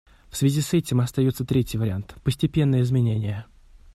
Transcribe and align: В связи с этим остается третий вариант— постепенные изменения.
В 0.31 0.35
связи 0.35 0.61
с 0.61 0.73
этим 0.73 0.99
остается 0.99 1.45
третий 1.45 1.77
вариант— 1.77 2.15
постепенные 2.23 2.81
изменения. 2.81 3.45